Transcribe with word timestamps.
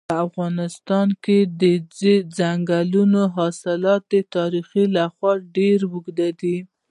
په 0.09 0.15
افغانستان 0.27 1.07
کې 1.23 1.37
د 1.61 1.63
ځنګلي 2.37 3.03
حاصلاتو 3.35 4.19
تاریخ 4.35 4.65
خورا 5.17 5.43
ډېر 5.55 5.79
اوږد 5.91 6.19
دی. 6.41 6.57